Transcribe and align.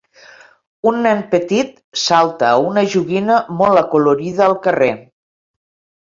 Un 0.91 0.95
nen 1.07 1.19
petit 1.33 1.75
salta 2.03 2.47
a 2.53 2.63
una 2.69 2.83
joguina 2.93 3.35
molt 3.59 3.81
acolorida 3.83 4.43
al 4.47 4.57
carrer. 4.65 4.89